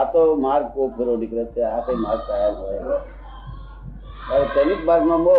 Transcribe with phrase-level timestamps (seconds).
[0.00, 2.96] આ તો માર્ગ કોફરો નીકળે છે, આ કઈ માર્ગ કાયમ હોય.
[4.28, 5.38] હવે ક્રમિક માર્ગમાં બો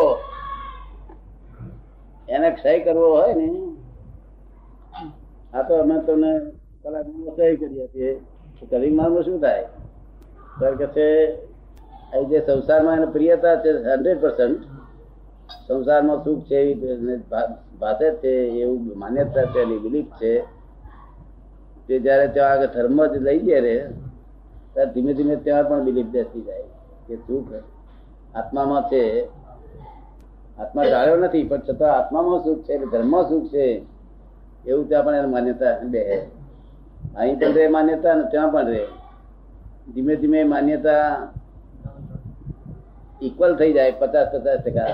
[2.28, 3.48] એને ક્ષય કરવો હોય ને,
[5.54, 6.32] આ તો અમે તમને
[6.84, 7.48] કલાકમાં ક્ષય
[8.60, 9.68] તો માર્ગ માર્ગમાં શું થાય?
[10.60, 11.08] કારણ કે છે
[12.30, 14.62] જે સંસારમાં એને પ્રિયતા છે, હંડ્રેડ પર્સન્ટ
[15.68, 17.22] સંસારમાં સુખ છે એવી
[17.82, 18.34] ભાષે છે,
[18.64, 20.34] એવું માન્યતા છે, એની બિલીફ છે.
[21.88, 23.76] તે જયારે ત્યાં આગળ ધર્મ જ લઈ ગયા રે
[24.78, 26.68] ત્યારે ધીમે ધીમે ત્યાં પણ બિલીફ બેસી જાય
[27.08, 27.52] કે સુખ
[28.40, 29.02] આત્મામાં છે.
[30.62, 33.66] આત્મા ડાળ્યો નથી, પણ છતાં આત્મામાં સુખ છે એટલે ધર્મમાં સુખ છે.
[34.70, 36.02] એવું ત્યાં પણ એને માન્યતા બે
[37.16, 38.82] અહીં પણ રે માન્યતા અને ત્યાં પણ રે
[39.94, 41.06] ધીમે ધીમે માન્યતા
[43.28, 44.94] ઇક્વલ થઈ જાય, પચાસ પચાસ ટકા.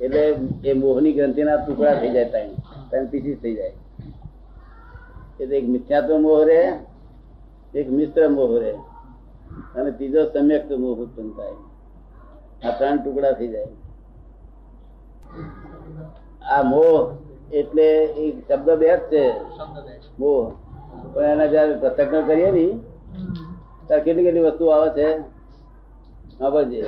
[0.00, 0.22] એટલે
[0.62, 2.52] એ મોહની ગ્રંથિના ટુકડા થઈ જાય ત્યાં
[2.90, 3.74] ત્રણ પીસીસ થઈ જાય.
[5.40, 6.60] એટલે એક મિથ્યાત્વ મોહ રે
[7.74, 8.72] એક મિશ્ર મોહ રહે.
[9.74, 11.52] અને ત્રીજો સમ્યક મોહ ઉત્પન્ન થાય.
[12.68, 13.66] આ ત્રણ ટુકડા થઈ જાય.
[16.50, 17.14] આ મોહ
[17.52, 19.32] એટલે એ શબ્દ બે જ છે.
[20.18, 20.52] મોહ.
[21.12, 22.78] પણ એના જયારે પ્રત્યક્ષ કરીએ ને,
[23.86, 25.20] ત્યારે કેટલી કેટલી વસ્તુ આવે છે?
[26.38, 26.86] સમજે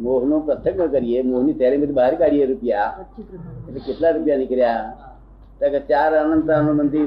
[0.00, 3.04] મોહનું પ્રત્યક્ષ કરીએ મોહની બધી બહાર કાઢીએ રૂપિયા.
[3.68, 4.92] એટલે કેટલા રૂપિયા નીકળ્યા?
[5.60, 7.06] કે ચાર અનંત અનુબંધી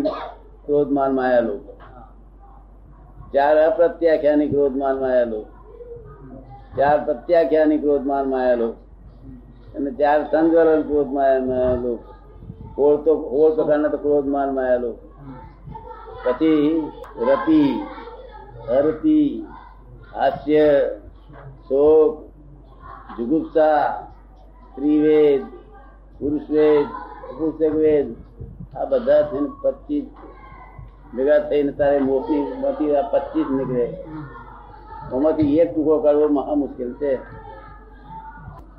[0.66, 1.79] ક્રોધ માન માયા લોકો.
[3.34, 5.50] ચાર અપ્રત્યાખ્યાની ક્રોધ માન માયા લોકો
[6.78, 8.72] ચાર પ્રત્યાખ્યાની ક્રોધ માન માયા
[9.76, 15.06] અને ચાર સંજ્વલન ક્રોધ માયા લોકો તો હોળ પ્રકારના તો ક્રોધ માન માયા લોકો
[16.24, 16.84] પછી
[17.22, 17.62] રતિ
[18.68, 19.46] હરતી
[20.14, 20.68] હાસ્ય,
[21.68, 22.14] શોક,
[23.18, 24.10] જુગુપ્સા
[24.70, 25.44] સ્ત્રીવેદ
[26.20, 26.88] પુરુષવેદ
[27.38, 27.76] પુસ્તક
[28.76, 30.08] આ બધા થઈને પચીસ
[31.16, 33.86] ભેગા થઈને તારે મોટી માંથી પચીસ નીકળે.
[35.16, 37.12] એમાંથી એક ટૂંકો કાઢવો મહા મુશ્કેલ છે.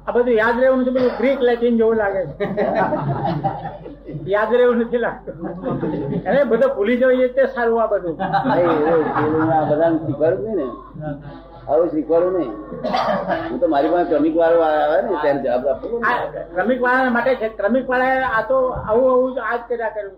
[0.06, 2.45] આ બધું યાદ રહેવું છે બધું ગ્રીક લેટિન જેવું લાગે છે.
[4.35, 5.36] યાદ રહેવું નથી લાગતું
[6.29, 8.17] અરે બધું ભૂલી જવું તે સારું આ બધું.
[8.20, 10.67] આ બધાને શીખવાડું નહીં ને.
[11.69, 12.52] આવું શીખવાડું નહીં.
[13.51, 15.90] હું તો મારી પાસે ક્રમિક વાળો આવે ને ત્યારે જવાબ આપું
[16.55, 17.48] ક્રમિક વાળા માટે છે.
[17.61, 18.57] ક્રમિક વાળા આ તો
[18.89, 20.17] આવું આવું આજ કર્યા કર્યું